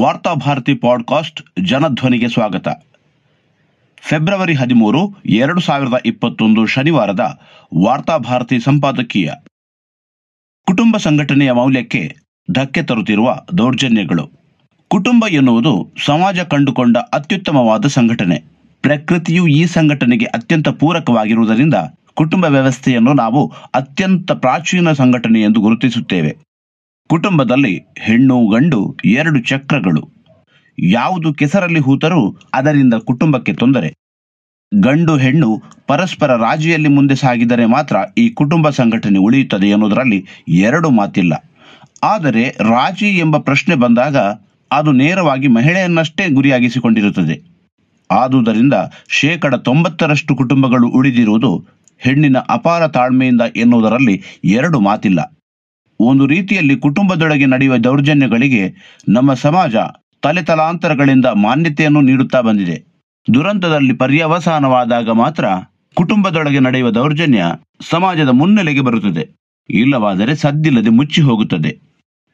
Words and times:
Varthabharati 0.00 0.74
podcast 0.74 1.42
ಜನಧ್ವನಿಗೆ 1.64 2.28
ಸ್ವಾಗತ. 2.28 2.68
February 3.96 4.54
ಹದಿಮೂರು, 4.54 5.14
ಎರಡು 5.26 5.60
ಸಾವಿರದ 5.60 5.94
ಇಪ್ಪತ್ತೊಂದು 6.06 6.66
ಶನಿವಾರದ 6.66 7.40
ವಾರ್ತಾಭಾರತಿ 7.84 8.58
ಸಂಪಾದಕೀಯ. 8.58 9.32
ಕುಟುಂಬ 10.66 10.96
ಸಂಘಟನೆಯ 10.96 11.52
ಮೌಲ್ಯಕ್ಕೆ 11.52 12.16
ಧಕ್ಕೆ 12.50 12.82
ತರುತ್ತಿರುವ 12.82 13.40
ದೌರ್ಜನ್ಯಗಳು. 13.58 14.30
ಕುಟುಂಬ 14.88 15.26
ಎನ್ನುವುದು 15.28 15.92
ಸಮಾಜ 16.04 16.40
ಕಂಡುಕೊಂಡ 16.40 16.96
ಅತ್ಯುತ್ತಮವಾದ 16.96 17.86
ಸಂಘಟನೆ. 17.86 18.44
ಪ್ರಕೃತಿಯು 18.82 19.46
ಈ 19.46 19.64
ಸಂಘಟನೆಗೆ 19.64 20.24
ಅತ್ಯಂತ 20.24 20.68
ಪೂರಕವಾಗಿರುವುದರಿಂದ 20.68 21.74
ಕುಟುಂಬ 22.14 22.44
ವ್ಯವಸ್ಥೆಯನ್ನು 22.44 23.12
ನಾವು 23.12 23.52
ಅತ್ಯಂತ 23.74 24.32
ಪ್ರಾಚೀನ 24.32 24.92
ಸಂಘಟನೆ 24.92 25.42
ಎಂದು 25.42 25.60
ಗುರುತಿಸುತ್ತೇವೆ. 25.60 26.36
ಕುಟುಂಬದಲ್ಲಿ 27.08 27.80
ಹೆಣ್ಣು 27.98 28.48
ಗಂಡು 28.48 28.96
ಎರಡು 29.04 29.42
ಚಕ್ರಗಳು. 29.42 30.10
ಯಾವುದು 30.78 31.34
ಕೆಸರಲ್ಲಿ 31.34 31.80
ಹೂತರೂ 31.80 32.36
ಅದರಿಂದ 32.54 32.94
ಕುಟುಂಬಕ್ಕೆ 32.94 33.52
ತೊಂದರೆ. 33.52 33.94
ಗಂಡು 34.80 35.16
ಹೆಣ್ಣು 35.16 35.62
ಪರಸ್ಪರ 35.86 36.36
ರಾಜಿಯಲ್ಲಿ 36.36 36.88
ಮುಂದೆ 36.88 37.14
ಸಾಗಿದರೆ 37.14 37.66
ಮಾತ್ರ 37.66 37.96
ಈ 38.18 38.28
ಕುಟುಂಬ 38.30 38.70
ಸಂಘಟನೆ 38.70 39.18
ಉಳಿಯುತ್ತದೆ 39.18 39.66
ಎನ್ನುವುದರಲ್ಲಿ 39.66 40.26
ಎರಡು 40.48 40.90
ಮಾತಿಲ್ಲ. 40.90 41.50
ಆದರೆ 42.02 42.50
ರಾಜಿ 42.50 43.18
ಎಂಬ 43.18 43.36
ಪ್ರಶ್ನೆ 43.36 43.74
ಬಂದಾಗ 43.74 44.16
ಅದು 44.72 44.92
ನೇರವಾಗಿ 44.92 45.48
ಮಹಿಳೆಯನ್ನಷ್ಟೇ 45.48 46.28
ಗುರಿಯಾಗಿಸಿಕೊಂಡಿರುತ್ತದೆ. 46.28 47.42
ಆದುದರಿಂದ 48.10 48.74
ಶೇಕಡ 49.08 49.54
ತೊಂಬತ್ತರಷ್ಟು 49.54 50.36
ಕುಟುಂಬಗಳು 50.36 50.88
ಉಳಿದಿರುವುದು 50.88 51.64
ಹೆಣ್ಣಿನ 51.98 52.36
ಅಪಾರ 52.48 52.86
ತಾಳ್ಮೆಯಿಂದ 52.88 53.40
ಎನ್ನುವುದರಲ್ಲಿ 53.56 54.22
ಎರಡು 54.44 54.80
ಮಾತಿಲ್ಲ. 54.80 55.32
ಒಂದು 56.00 56.26
ರೀತಿಯಲ್ಲಿ 56.26 56.76
ಕುಟುಂಬದೊಳಗೆ 56.76 57.46
ನಡೆಯುವ 57.46 57.76
ದೌರ್ಜನ್ಯಗಳಿಗೆ 57.76 58.74
ನಮ್ಮ 59.08 59.34
ಸಮಾಜ 59.34 59.76
ತಲೆತಲಾಂತರಗಳಿಂದ 60.22 61.26
ಮಾನ್ಯತೆಯನ್ನು 61.26 62.00
ನೀಡುತ್ತಾ 62.00 62.40
ಬಂದಿದೆ. 62.40 62.84
ದುರಂತದಲ್ಲಿ 63.34 63.92
ಪರ್ಯವಸಾನವಾದಾಗ 63.92 65.10
ಮಾತ್ರ 65.10 65.44
ಕುಟುಂಬದೊಳಗೆ 65.94 66.58
ನಡೆಯುವ 66.58 66.90
ದೌರ್ಜನ್ಯ 66.90 67.44
ಸಮಾಜದ 67.80 68.28
ಮುನ್ನೆಲೆಗೆ 68.28 68.80
ಬರುತ್ತದೆ. 68.80 69.28
ಇಲ್ಲವಾದರೆ 69.70 70.36
ಸದ್ದಿಲ್ಲದೆ 70.36 70.88
ಮುಚ್ಚಿ 70.88 71.22
ಹೋಗುತ್ತದೆ. 71.22 71.78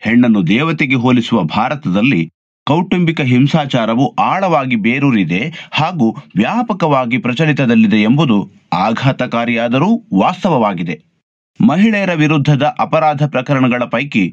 ಹೆಣ್ಣನ್ನು 0.01 0.47
ದೇವತೆಗೆ 0.47 0.95
ಹೋಲಿಸುವ 0.95 1.43
ಭಾರತದಲ್ಲಿ 1.43 2.31
ಕೌಟುಂಬಿಕ 2.67 3.21
ಹಿಂಸಾಚಾರವು 3.21 4.15
ಆಳವಾಗಿ 4.15 4.77
ಬೇರೂರಿದೆ 4.77 5.69
ಹಾಗೂ 5.73 6.17
ವ್ಯಾಪಕವಾಗಿ 6.37 7.19
ಪ್ರಚಲಿತದಲ್ಲಿದೆ 7.19 8.03
ಎಂಬುದು 8.03 8.51
ಆಘಾತಕಾರಿಯಾದರೂ 8.73 10.03
ವಾಸ್ತವವಾಗಿದೆ. 10.15 11.12
ಮಹಿಳೆಯರ 11.61 12.13
ವಿರುದ್ಧದ 12.15 12.65
ಅಪರಾಧ 12.79 13.23
ಪ್ರಕರಣಗಳ 13.35 13.83
ಪೈಕಿ 13.95 14.25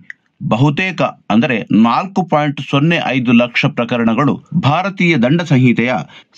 ಬಹುತೇಕ, 0.41 0.99
ಅಂದರೆ 1.33 1.55
ನಾಲ್ಕು 1.87 2.21
ಪಾಯಿಂಟ್ 2.23 2.59
ಸೊನ್ನೆ 2.69 2.97
ಐದು 3.07 3.31
ಲಕ್ಷ 3.41 3.65
ಪ್ರಕರಣಗಳು 3.77 4.33
ಭಾರತೀಯ 4.67 5.13
ದಂಡ 5.17 5.41
ಸಂಹಿತೆಯ 5.41 5.93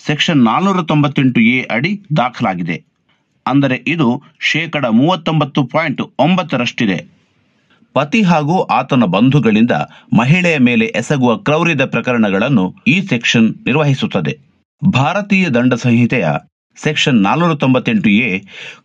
ಸೆಕ್ಷನ್ 0.06 0.42
ನಾನ್ನೂರ 0.48 0.82
ತೊಂಬತ್ತೆಂಟು 0.82 1.40
ಎ 1.52 1.58
ಅಡಿ 1.76 1.92
ದಾಖಲಾಗಿದೆ. 2.16 2.76
ಅಂದರೆ 3.46 3.76
ಇದು 3.86 4.08
ಶೇಕಡ 4.50 4.84
ಮೂವತ್ತೊಂಬತ್ತು 5.00 5.62
ಪಾಯಿಂಟ್ 5.74 6.02
ಒಂಬತ್ತರಷ್ಟಿದೆ. 6.18 6.98
ಪತಿ 7.94 8.20
ಹಾಗೂ 8.22 8.56
ಆತನ 8.70 9.04
ಬಂಧುಗಳಿಂದ 9.14 9.74
ಮಹಿಳೆಯ 10.12 10.58
ಮೇಲೆ 10.68 10.86
ಎಸಗುವ 11.00 11.32
ಕ್ರೌರ್ಯದ 11.46 11.84
ಪ್ರಕರಣಗಳನ್ನು 11.94 12.64
ಈ 12.86 12.96
ಸೆಕ್ಷನ್ 13.10 13.48
ನಿರ್ವಹಿಸುತ್ತದೆ. 13.66 14.34
ಭಾರತೀಯ 14.82 15.46
ದಂಡ 15.56 15.74
ಸಂಹಿತೆಯ 15.84 16.26
ಸೆಕ್ಷನ್ 16.76 17.22
ನಾಲ್ನೂರ 17.22 17.54
ತೊಂಬತ್ತೆಂಟು 17.54 18.10
ಎ 18.10 18.38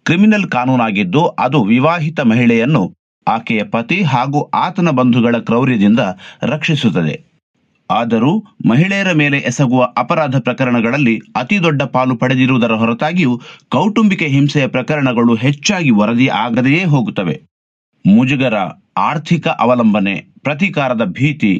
ಕ್ರಿಮಿನಲ್ 0.04 0.50
ಕಾನೂನಾಗಿದ್ದು 0.50 1.28
ಅದು 1.28 1.64
ವಿವಾಹಿತ 1.64 2.20
ಮಹಿಳೆಯನ್ನು 2.20 2.84
ಆಕೆಯ 3.28 3.64
ಪತಿ 3.64 4.02
ಹಾಗೂ 4.04 4.42
ಆತನ 4.56 4.90
ಬಂಧುಗಳ 4.90 5.36
ಕ್ರೌರ್ಯದಿಂದ 5.38 6.00
ರಕ್ಷಿಸುತ್ತದೆ. 6.44 7.16
ಆದರೂ 7.90 8.32
ಮಹಿಳೆಯರ 8.70 9.12
ಮೇಲೆ 9.12 9.38
ಎಸಗುವ 9.38 9.94
ಅಪರಾಧ 9.98 10.36
ಪ್ರಕರಣಗಳಲ್ಲಿ 10.40 11.22
ಅತಿ 11.36 11.64
ದೊಡ್ಡ 11.64 11.82
ಪಾಲು 11.82 12.16
ಪಡೆದಿರುವುದರ 12.16 12.72
ಹೊರತಾಗಿಯೂ 12.72 13.42
ಕೌಟುಂಬಿಕ 13.70 14.24
ಹಿಂಸೆಯ 14.24 14.68
ಪ್ರಕರಣಗಳು 14.68 15.36
ಹೆಚ್ಚಾಗಿ 15.36 15.90
ವರದಿ 15.90 16.28
ಆಗದೆಯೇ 16.28 16.84
ಹೋಗುತ್ತವೆ. 16.84 17.42
ಮುಜುಗರ 18.06 18.56
ಆರ್ಥಿಕ 18.98 19.48
ಅವಲಂಬನೆ, 19.48 20.16
ಪ್ರತಿಕಾರದ 20.44 21.06
ಭೀತಿ, 21.06 21.54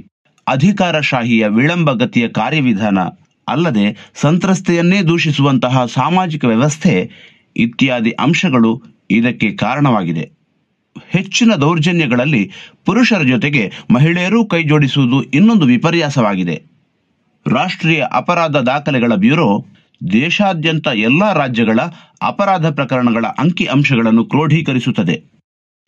ಅಧಿಕಾರಶಾಹಿಯ 0.48 1.48
ವಿಳಂಬಗತಿಯ 1.48 2.28
ಕಾರ್ಯವಿಧಾನ 2.28 3.00
ಅಲ್ಲದೆ 3.48 4.12
ಸಂತ್ರಸ್ತೆಯನ್ನೇ 4.16 5.02
ದೂಷಿಸುವಂತಹ 5.02 5.86
ಸಾಮಾಜಿಕ 5.86 6.46
ವ್ಯವಸ್ಥೆ 6.46 7.12
ಇತ್ಯಾದಿ 7.58 8.12
ಅಂಶಗಳು 8.12 8.72
ಇದಕ್ಕೆ 9.10 9.52
ಕಾರಣವಾಗಿದೆ. 9.52 10.32
ಹೆಚ್ಚಿನ 11.10 11.52
ದೌರ್ಜನ್ಯಗಳಲ್ಲಿ 11.54 12.52
ಪುರುಷರ 12.86 13.24
ಜೊತೆಗೆ 13.24 13.72
ಮಹಿಳೆಯರೂ 13.92 14.46
ಕೈಜೋಡಿಸುವುದು 14.46 15.24
ಇನ್ನೊಂದು 15.24 15.66
ವಿಪರ್ಯಾಸವಾಗಿದೆ. 15.66 16.56
ರಾಷ್ಟ್ರೀಯ 17.48 18.06
ಅಪರಾಧ 18.12 18.56
ದಾಖಲೆಗಳ 18.56 19.14
ಬ್ಯೂರೋ 19.16 19.66
ದೇಶಾದ್ಯಂತ 20.12 20.88
ಎಲ್ಲಾ 20.88 21.34
ರಾಜ್ಯಗಳ 21.34 21.80
ಅಪರಾಧ 22.22 22.66
ಪ್ರಕರಣಗಳ 22.66 23.26
ಅಂಕಿ 23.26 23.66
ಅಂಶಗಳನ್ನು 23.66 24.26
ಕ್ರೋಢೀಕರಿಸುತ್ತದೆ. 24.26 25.16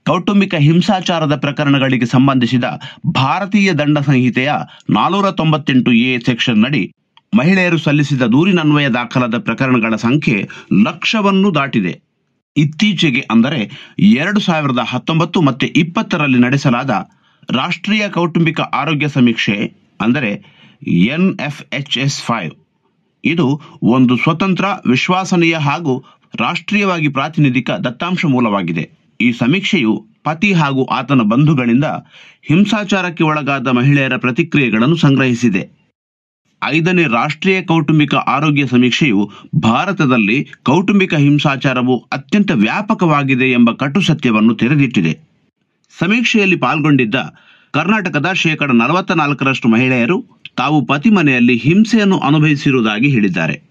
ಕೌಟುಂಬಿಕ 0.05 0.55
ಹಿಂಸಾಚಾರದ 0.55 1.35
ಪ್ರಕರಣಗಳಿಗೆ 1.35 2.05
ಸಂಬಂಧಿಸಿದ 2.05 2.63
ಭಾರತೀಯ 3.07 3.73
ದಂಡ 3.73 3.97
ಸಂಹಿತೆಯ 3.97 4.51
ನಾನೂರ 4.89 5.31
ತೊಂಬತ್ತೆಂಟು 5.31 5.91
ಎ 5.91 6.19
ಸೆಕ್ಷನ್ 6.19 6.61
ನಡಿ 6.61 6.83
ಮಹಿಳೆಯರು 7.33 7.77
ಸಲ್ಲಿಸಿದ 7.77 8.23
ದೂರಿನನ್ವಯ 8.35 8.87
ದಾಖಲಾದ 8.89 9.37
ಪ್ರಕರಣಗಳ 9.37 9.95
ಸಂಖ್ಯೆ 10.05 10.37
ಲಕ್ಷವನ್ನು 10.87 11.49
ದಾಟಿದೆ. 11.55 11.93
ಇತ್ತೀಚೆಗೆ 12.55 13.21
ಅಂದರೆ 13.33 13.59
ಎರಡು 14.21 14.39
ಸಾವಿರದ 14.39 14.81
ಹತ್ತೊಂಬತ್ತು 14.91 15.39
ಮತ್ತು 15.41 15.65
ಇಪ್ಪತ್ತರಲ್ಲಿ 15.81 16.39
ನಡೆಸಲಾದ 16.45 16.91
ರಾಷ್ಟ್ರೀಯ 17.59 18.03
ಕೌಟುಂಬಿಕ 18.09 18.59
ಆರೋಗ್ಯ 18.81 19.07
ಸಮೀಕ್ಷೆ, 19.07 19.55
ಅಂದರೆ 20.01 20.31
N 21.15 21.29
F 21.47 21.61
H 21.79 21.97
S 21.97 22.19
five. 22.21 22.53
ಇದು 23.23 23.47
ಒಂದು 23.95 24.13
ಸ್ವತಂತ್ರ, 24.17 24.65
ವಿಶ್ವಾಸನೀಯ 24.85 25.55
ಹಾಗೂ 25.67 25.93
ರಾಷ್ಟ್ರೀಯವಾಗಿ 26.33 27.09
ಪ್ರಾತಿನಿಧಿಕ 27.17 27.69
ದತ್ತಾಂಶ 27.85 28.25
ಮೂಲವಾಗಿದೆ. 28.25 28.85
ಈ 29.19 29.27
ಸಮೀಕ್ಷೆಯು 29.31 29.93
ಪತಿ 30.27 30.51
ಹಾಗೂ 30.53 30.83
ಆತನ 30.99 31.21
ಬಂಧುಗಳಿಂದ 31.31 31.87
ಹಿಂಸಾಚಾರಕ್ಕೆ 32.49 33.23
ಒಳಗಾದ 33.23 33.67
ಮಹಿಳೆಯರ 33.77 34.15
ಪ್ರತಿಕ್ರಿಯೆಗಳನ್ನು 34.17 34.97
ಸಂಗ್ರಹಿಸಿದೆ. 35.05 35.63
ಐದನೇ 36.63 37.03
ರಾಷ್ಟ್ರೀಯ 37.03 37.61
ಕೌಟುಂಬಿಕ 37.61 38.15
ಆರೋಗ್ಯ 38.15 38.67
ಸಮೀಕ್ಷೆಯು 38.67 39.31
ಭಾರತದಲ್ಲಿ 39.59 40.47
ಕೌಟುಂಬಿಕ 40.63 41.13
ಹಿಂಸಾಚಾರವು 41.13 42.07
ಅತ್ಯಂತ 42.11 42.51
ವ್ಯಾಪಕವಾಗಿದೆ 42.55 43.51
ಎಂಬ 43.51 43.71
ಕಟು 43.71 44.01
ಸತ್ಯವನ್ನು 44.01 44.55
ತೆರೆದಿಟ್ಟಿದೆ. 44.55 45.19
ಸಮೀಕ್ಷೆಯಲ್ಲಿ 45.99 46.55
ಪಾಲ್ಗೊಂಡಿದ್ದ 46.55 47.15
ಕರ್ನಾಟಕದ 47.73 48.31
ಶೇಕಡ 48.33 48.71
ನಲವತ್ತ 48.71 49.11
ನಾಲ್ಕರಷ್ಟು 49.11 49.69
ಮಹಿಳೆಯರು 49.69 50.25
ತಾವು 50.57 50.85
ಪತಿ 50.85 51.09
ಮನೆಯಲ್ಲಿ 51.09 51.55
ಹಿಂಸೆಯನ್ನು 51.55 52.17
ಅನುಭವಿಸಿರುವುದಾಗಿ 52.17 53.09
ಹೇಳಿದ್ದಾರೆ. 53.09 53.61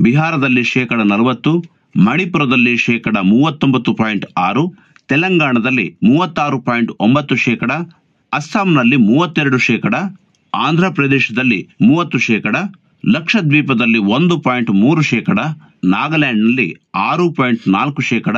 ಬಿಹಾರದಲ್ಲಿ 0.00 0.62
ಶೇಕಡ 0.62 1.00
ನಲವತ್ತು, 1.00 1.64
ಮಣಿಪುರದಲ್ಲಿ 1.96 2.76
ಶೇಕಡ 2.76 3.16
ಮೂವತ್ತೊಂಬತ್ತು 3.22 3.94
ಪಾಯಿಂಟ್ 3.94 4.26
ಆರು, 4.36 4.74
ತೆಲಂಗಾಣದಲ್ಲಿ 5.08 5.96
ಮೂವತ್ತಾರು 6.02 6.60
ಪಾಯಿಂಟ್ 6.60 6.92
ಒಂಬತ್ತು 7.00 7.36
ಶೇಕಡ, 7.36 7.70
ಅಸ್ಸಾಂನಲ್ಲಿ 8.32 8.96
ಮೂವತ್ತೆರಡು 8.96 9.58
ಶೇಕಡ 9.58 9.94
ಆಂಧ್ರ 10.54 10.88
ಪ್ರದೇಶದಲ್ಲಿ 10.88 11.68
ಮೂವತ್ತು 11.82 12.18
ಶೇಕಡ 12.18 12.56
ಲಕ್ಷದ್ವೀಪದಲ್ಲಿ 13.06 13.98
ಒಂದು 13.98 14.38
ಪಾಯಿಂಟ್ 14.38 14.70
ಮೂರು 14.70 15.02
ಶೇಕಡ, 15.02 15.38
ನಾಗಾಲ್ಯಾಂಡ್ನಲ್ಲಿ 15.84 16.76
ಆರು 16.94 17.32
ಪಾಯಿಂಟ್ 17.32 17.68
ನಾಲ್ಕು 17.68 18.02
ಶೇಕಡ, 18.02 18.36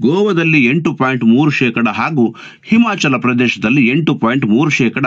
ಗೋವಾದಲ್ಲಿ 0.00 0.64
ಎಂಟು 0.64 0.94
ಪಾಯಿಂಟ್ 0.94 1.24
ಮೂರು 1.24 1.50
ಶೇಕಡ 1.50 1.88
ಹಾಗೂ 1.88 2.36
ಹಿಮಾಚಲ 2.62 3.16
ಪ್ರದೇಶದಲ್ಲಿ 3.16 3.86
ಎಂಟು 3.86 4.14
ಪಾಯಿಂಟ್ 4.14 4.46
ಮೂರು 4.46 4.70
ಶೇಕಡ 4.70 5.06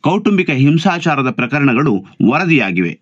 ಕೌಟುಂಬಿಕ 0.00 0.50
ಹಿಂಸಾಚಾರದ 0.50 1.30
ಪ್ರಕರಣಗಳು 1.30 2.06
ವರದಿಯಾಗಿವೆ. 2.30 2.98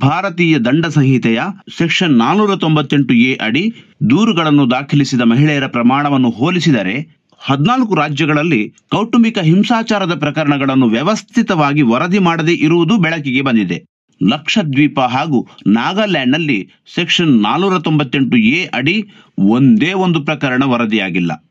ಭಾರತೀಯ 0.00 0.58
ದಂಡ 0.58 0.86
ಸಂಹಿತೆಯ 0.86 1.42
ಸೆಕ್ಷನ್ 1.78 2.18
ನಾನೂರ 2.18 2.56
ತೊಂಬತ್ತೆಂಟು 2.56 3.14
ಎ 3.14 3.34
ಅಡಿ 3.34 3.72
ದೂರುಗಳನ್ನು 4.10 4.70
ದಾಖಲಿಸಿದ 4.70 5.20
ಮಹಿಳೆಯರ 5.20 5.66
ಪ್ರಮಾಣವನ್ನು 5.66 6.30
ಹೋಲಿಸಿದರೆ 6.30 7.17
ಹದಿನಾಲ್ಕು 7.38 7.94
ರಾಜ್ಯಗಳಲ್ಲಿ 7.94 8.74
ಕೌಟುಂಬಿಕ 8.90 9.38
ಹಿಂಸಾಚಾರದ 9.38 10.18
ಪ್ರಕರಣಗಳನ್ನು 10.18 10.88
ವ್ಯವಸ್ಥಿತವಾಗಿ 10.88 11.82
ವರದಿ 11.82 12.18
ಮಾಡದೇ 12.18 12.52
ಇರುವುದು 12.52 12.96
ಬೆಳಕಿಗೆ 12.96 13.40
ಬಂದಿದೆ. 13.40 13.84
ಲಕ್ಷದ್ವೀಪ 14.22 15.00
ಹಾಗೂ 15.00 15.48
ನಾಗಾಲ್ಯಾಂಡ್ನಲ್ಲಿ 15.66 16.68
ಸೆಕ್ಷನ್ 16.94 17.42
ನಾನೂರ 17.42 17.78
ತೊಂಬತ್ತೆಂಟು 17.78 18.36
ಎ 18.36 18.64
ಅಡಿ 18.64 19.10
ಒಂದೇ 19.38 19.92
ಒಂದು 19.92 20.24
ಪ್ರಕರಣ 20.24 20.62
ವರದಿಯಾಗಿಲ್ಲ. 20.64 21.44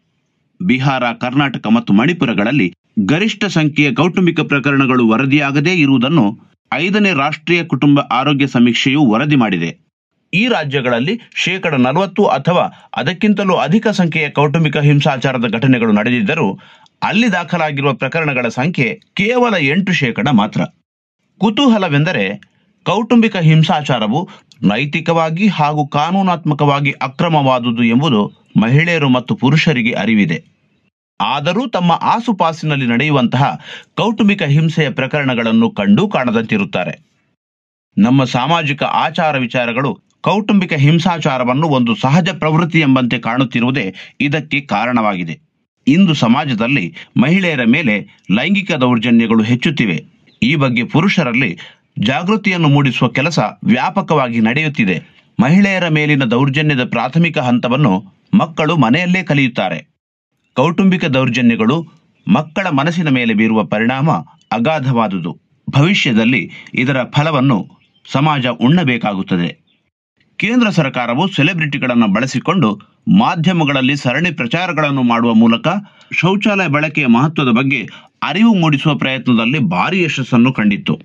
ಬಿಹಾರ, 0.62 1.04
ಕರ್ನಾಟಕ 1.14 1.68
ಮತ್ತು 1.68 1.94
ಮಣಿಪುರಗಳಲ್ಲಿ 1.94 2.74
ಗರಿಷ್ಠ 3.06 3.46
ಸಂಖ್ಯೆಯ 3.46 3.94
ಕೌಟುಂಬಿಕ 3.94 4.40
ಪ್ರಕರಣಗಳು 4.40 5.08
ವರದಿಯಾಗದೇ 5.08 5.74
ಇರುವುದನ್ನು 5.74 6.40
ಐದನೇ 6.74 7.14
ರಾಷ್ಟ್ರೀಯ 7.14 7.64
ಕುಟುಂಬ 7.64 8.00
ಆರೋಗ್ಯ 8.00 8.48
ಸಮೀಕ್ಷೆಯು 8.48 9.06
ವರದಿ 9.06 9.36
ಮಾಡಿದೆ. 9.36 9.87
ಈ 10.34 10.48
ರಾಜ್ಯಗಳಲ್ಲಿ 10.48 11.22
ಶೇಕಡ 11.36 11.74
ನಲವತ್ತು 11.76 12.26
ಅಥವಾ 12.26 12.90
ಅದಕ್ಕಿಂತಲೂ 12.96 13.56
ಅಧಿಕ 13.56 13.88
ಸಂಖ್ಯೆಯ 13.88 14.30
ಕೌಟುಂಬಿಕ 14.30 14.78
ಹಿಂಸಾಚಾರದ 14.78 15.54
ಘಟನೆಗಳು 15.54 15.92
ನಡೆದಿದ್ದರೂ 15.92 16.60
ಅಲ್ಲಿ 17.04 17.32
ದಾಖಲಾಗಿರುವ 17.32 17.94
ಪ್ರಕರಣಗಳ 17.94 18.48
ಸಂಖ್ಯೆ 18.48 19.02
ಕೇವಲ 19.14 19.56
ಎಂಟು 19.56 19.92
ಶೇಕಡ 19.92 20.28
ಮಾತ್ರ. 20.30 20.62
ಕುತೂಹಲವೆಂದರೆ 21.38 22.42
ಕೌಟುಂಬಿಕ 22.84 23.36
ಹಿಂಸಾಚಾರವು 23.36 24.30
ನೈತಿಕವಾಗಿ 24.64 25.48
ಹಾಗೂ 25.48 25.88
ಕಾನೂನಾತ್ಮಕವಾಗಿ 25.88 26.92
ಅಕ್ರಮವಾದುದು 26.92 27.84
ಎಂಬುದು 27.84 28.32
ಮಹಿಳೆಯರು 28.60 29.10
ಮತ್ತು 29.10 29.36
ಪುರುಷರಿಗೆ 29.36 29.92
ಅರಿವಿದೆ. 29.92 30.44
ಆದರೂ 31.22 31.68
ತಮ್ಮ 31.68 31.92
ಆಸುಪಾಸಿನಲ್ಲಿ 31.92 32.88
ನಡೆಯುವಂತಹ 32.88 33.60
ಕೌಟುಂಬಿಕ 33.96 34.44
ಹಿಂಸೆಯ 34.44 34.90
ಪ್ರಕರಣಗಳನ್ನು 34.90 35.72
ಕಂಡು 35.72 36.08
ಕಾಣದಂತಿರುತ್ತಾರೆ. 36.08 37.08
ನಮ್ಮ 37.98 38.24
ಸಾಮಾಜಿಕ 38.24 38.84
ಆಚಾರ 38.84 39.38
ವಿಚಾರಗಳು 39.38 40.07
ಕೌಟುಂಬಿಕ 40.28 40.74
ಹಿಂಸಾಚಾರವನ್ನು 40.74 41.68
ಒಂದು 41.68 41.96
ಸಹಜ 41.96 42.30
ಪ್ರವೃತ್ತಿ 42.30 42.80
ಎಂಬಂತೆ 42.80 43.20
ಕಾಣುತ್ತಿರುವುದೇ 43.20 43.94
ಇದಕ್ಕೆ 44.22 44.62
ಕಾರಣವಾಗಿದೆ. 44.62 45.40
ಇಂದು 45.88 46.14
ಸಮಾಜದಲ್ಲಿ 46.14 46.96
ಮಹಿಳೆಯರ 47.18 47.64
ಮೇಲೆ 47.64 48.24
ಲೈಂಗಿಕ 48.32 48.72
ದೌರ್ಜನ್ಯಗಳು 48.72 49.44
ಹೆಚ್ಚುತ್ತಿವೆ. 49.44 50.04
ಈ 50.44 50.56
ಬಗ್ಗೆ 50.56 50.84
ಪುರುಷರಲ್ಲಿ 50.84 51.58
ಜಾಗೃತಿಯನ್ನು 52.00 52.68
ಮೂಡಿಸುವ 52.68 53.08
ಕೆಲಸ 53.08 53.40
ವ್ಯಾಪಕವಾಗಿ 53.64 54.40
ನಡೆಯುತ್ತಿದೆ. 54.40 55.04
ಮಹಿಳೆಯರ 55.40 55.88
ಮೇಲಿನ 55.88 56.24
ದೌರ್ಜನ್ಯದ 56.24 56.84
ಪ್ರಾಥಮಿಕ 56.84 57.38
ಹಂತವನ್ನು 57.38 58.04
ಮಕ್ಕಳು 58.34 58.78
ಮನೆಯಲ್ಲೇ 58.78 59.24
ಕಲಿಯುತ್ತಾರೆ. 59.24 59.88
ಕೌಟುಂಬಿಕ 60.54 61.06
ದೌರ್ಜನ್ಯಗಳು 61.06 61.88
ಮಕ್ಕಳ 62.28 62.68
ಮನಸ್ಸಿನ 62.70 63.10
ಮೇಲೆ 63.10 63.34
ಬೀರುವ 63.34 63.64
ಪರಿಣಾಮ 63.64 64.12
ಅಗಾಧವಾದುದು. 64.52 65.40
ಭವಿಷ್ಯದಲ್ಲಿ 65.70 66.52
ಇದರ 66.74 67.04
ಫಲವನ್ನು 67.04 67.68
ಸಮಾಜ 68.12 68.46
ಉಣ್ಣಬೇಕಾಗುತ್ತದೆ. 68.48 69.67
ಕೇಂದ್ರ 70.38 70.70
ಸರ್ಕಾರವು 70.70 71.28
ಸೆಲೆಬ್ರಿಟಿಗಳನ್ನು 71.28 72.08
ಬಳಸಿಕೊಂಡು 72.08 72.82
ಮಾಧ್ಯಮಗಳಲ್ಲಿ 73.20 73.96
ಸರಣಿ 73.96 74.32
ಪ್ರಚಾರಗಳನ್ನು 74.32 75.04
ಮಾಡುವ 75.04 75.34
ಮೂಲಕ 75.34 75.68
ಶೌಚಾಲಯ 76.14 76.68
ಬಳಕೆಯ 76.68 77.06
ಮಹತ್ವದ 77.06 77.50
ಬಗ್ಗೆ 77.50 77.88
ಅರಿವು 78.24 78.54
ಮೂಡಿಸುವ 78.54 78.96
ಪ್ರಯತ್ನದಲ್ಲಿ 78.96 79.60
ಭಾರಿ 79.60 80.04
ಯಶಸ್ಸನ್ನು 80.04 80.54
ಕಂಡಿತ್ತು. 80.54 81.00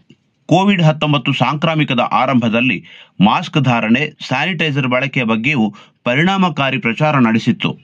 ಕೋವಿಡ್ 0.46 0.82
ಹತ್ತೊಂಬತ್ತು 0.82 1.32
ಸಾಂಕ್ರಾಮಿಕದ 1.32 2.00
ಆರಂಭದಲ್ಲಿ 2.12 2.84
ಮಾಸ್ಕ್ 3.20 3.60
ಧಾರಣೆ, 3.60 4.10
ಸ್ಯಾನಿಟೈಸರ್ 4.26 4.86
ಬಳಕೆಯ 4.86 5.22
ಬಗ್ಗೆಯೂ 5.22 5.74
ಪರಿಣಾಮಕಾರಿ 6.04 6.78
ಪ್ರಚಾರ 6.78 7.18
ನಡೆಸಿತ್ತು. 7.18 7.78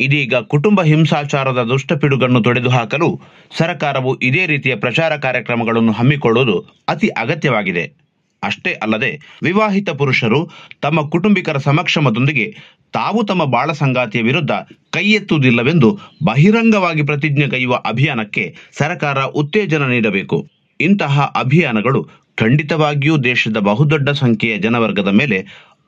ಇದೀಗ 0.00 0.34
ಕುಟುಂಬ 0.34 0.82
ಹಿಂಸಾಚಾರದ 0.82 1.66
ದುಷ್ಟಪಿಡುಗನ್ನು 1.68 2.42
ತೊಡೆದು 2.42 2.70
ಹಾಕಲು 2.70 3.20
ಸರ್ಕಾರವು 3.58 4.18
ಇದೇ 4.20 4.46
ರೀತಿಯ 4.46 4.74
ಪ್ರಚಾರ 4.76 5.16
ಕಾರ್ಯಕ್ರಮಗಳನ್ನು 5.16 5.92
ಹಮ್ಮಿಕೊಳ್ಳುವುದು 5.92 6.84
ಅತಿ 6.88 7.08
ಅಗತ್ಯವಾಗಿದೆ. 7.08 8.03
ಅಷ್ಟೇ 8.44 8.72
ಅಲ್ಲದೆ 8.72 9.10
ವಿವಾಹಿತ 9.42 9.90
ಪುರುಷರು 9.90 10.50
ತಮ್ಮ 10.82 11.08
ಕುಟುಂಬಿಕರ 11.08 11.56
ಸಮಕ್ಷಮದೊಂದಿಗೆ 11.56 12.54
ತಾವು 12.92 13.24
ತಮ್ಮ 13.24 13.44
ಬಾಳ 13.44 13.72
ಸಂಗಾತಿಯ 13.72 14.22
ವಿರುದ್ಧ 14.22 14.50
ಕೈ 14.90 15.04
ಎತ್ತುವುದಿಲ್ಲವೆಂದು 15.10 15.98
ಬಹಿರಂಗವಾಗಿ 16.24 17.02
ಪ್ರತಿಜ್ಞೆ 17.02 17.48
ಕೈಯುವ 17.48 17.82
ಅಭಿಯಾನಕ್ಕೆ 17.84 18.54
ಸರ್ಕಾರ 18.78 19.22
ಉತ್ತೇಜನ 19.22 19.86
ನೀಡಬೇಕು. 19.86 20.48
ಇಂತಹ 20.80 21.32
ಅಭಿಯಾನಗಳು 21.36 22.08
ಖಂಡಿತವಾಗಿಯೂ 22.36 23.16
ದೇಶದ 23.16 23.56
ಬಹುದೊಡ್ಡ 23.56 24.10
ಸಂಖ್ಯೆಯ 24.10 24.58
ಜನವರ್ಗದ 24.58 25.08
ಮೇಲೆ 25.08 25.38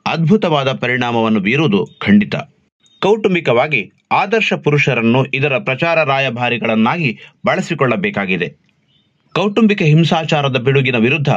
ಅದ್ಭುತವಾದ 0.05 0.71
ಪರಿಣಾಮವನ್ನು 0.71 1.39
ಬೀರುವುದು 1.39 1.85
ಖಂಡಿತ. 1.99 2.35
ಕೌಟುಂಬಿಕವಾಗಿ 3.01 3.91
ಆದರ್ಶ 4.11 4.53
ಪುರುಷರನ್ನು 4.53 5.25
ಇದರ 5.25 5.57
ಪ್ರಚಾರ 5.57 6.03
ರಾಯಭಾರಿಗಳನ್ನಾಗಿ 6.03 7.19
ಬಳಸಿಕೊಳ್ಳಬೇಕಾಗಿದೆ. 7.45 8.66
ಕೌಟುಂಬಿಕ 9.37 9.81
ಹಿಂಸಾಚಾರದ 9.81 10.57
ಬಿಡುಗಿನ 10.57 10.95
ವಿರುದ್ಧ 10.95 11.29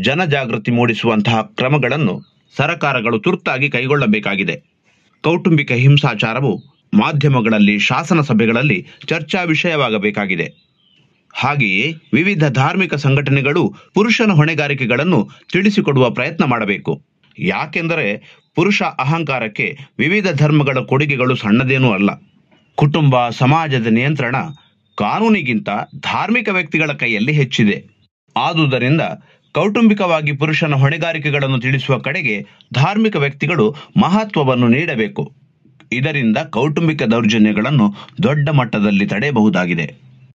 ಜನಜಾಗೃತಿ 0.00 0.70
ಮೂಡಿಸುವಂತಹ 0.70 1.40
ಕ್ರಮಗಳನ್ನು 1.42 2.20
ಸರಕಾರಗಳು 2.56 3.18
ತುರ್ತಾಗಿ 3.18 3.68
ಕೈಗೊಳ್ಳಬೇಕಾಗಿದೆ. 3.68 4.62
ಕೌಟುಂಬಿಕ 5.22 5.72
ಹಿಂಸಾಚಾರವು 5.72 6.64
ಮಾಧ್ಯಮಗಳಲ್ಲಿ, 6.94 7.78
ಶಾಸನ 7.78 8.20
ಸಭೆಗಳಲ್ಲಿ 8.20 8.86
ಚರ್ಚಾ 9.06 9.42
ವಿಷಯವಾಗಬೇಕಾಗಿದೆ. 9.42 10.52
ಹಾಗೆಯೇ 11.34 11.94
ವಿವಿಧ 12.12 12.44
ಧಾರ್ಮಿಕ 12.44 12.94
ಸಂಘಟನೆಗಳು 12.94 13.74
ಪುರುಷನ 13.94 14.32
ಹೊಣೆಗಾರಿಕೆಗಳನ್ನು 14.32 15.28
ತಿಳಿಸಿಕೊಡುವ 15.52 16.10
ಪ್ರಯತ್ನ 16.10 16.44
ಮಾಡಬೇಕು. 16.44 17.02
ಯಾಕೆಂದರೆ 17.38 18.38
ಪುರುಷ 18.54 18.82
ಅಹಂಕಾರಕ್ಕೆ 18.82 19.78
ವಿವಿಧ 19.98 20.26
ಧರ್ಮಗಳ 20.34 20.78
ಕೊಡುಗೆಗಳು 20.78 21.34
ಸಣ್ಣದೇನೂ 21.34 21.92
ಅಲ್ಲ. 21.92 22.10
ಕುಟುಂಬ, 22.74 23.28
ಸಮಾಜದ 23.28 23.86
ನಿಯಂತ್ರಣ 23.86 24.36
ಕಾನೂನಿಗಿಂತ 24.98 25.68
ಧಾರ್ಮಿಕ 25.96 26.48
ವ್ಯಕ್ತಿಗಳ 26.48 26.92
ಕೈಯಲ್ಲಿ 26.92 27.32
ಹೆಚ್ಚಿದೆ. 27.32 27.76
ಆದುದರಿಂದ 28.36 29.00
ಕೌಟುಂಬಿಕವಾಗಿ 29.52 30.32
ಪುರುಷನ 30.32 30.74
ಹೊಣೆಗಾರಿಕೆಗಳನ್ನು 30.74 31.60
ತಿಳಿಸುವ 31.60 31.98
ಕಡೆಗೆ 31.98 32.46
ಧಾರ್ಮಿಕ 32.74 33.16
ವ್ಯಕ್ತಿಗಳು 33.16 33.74
ಮಹತ್ವವನ್ನು 33.96 34.68
ನೀಡಬೇಕು. 34.68 35.32
ಇದರಿಂದ 35.92 36.36
ಕೌಟುಂಬಿಕ 36.36 37.02
ದೌರ್ಜನ್ಯಗಳನ್ನು 37.02 37.94
ದೊಡ್ಡ 38.22 38.48
ಮಟ್ಟದಲ್ಲಿ 38.48 39.06
ತಡೆಯಬಹುದಾಗಿದೆ. 39.06 40.07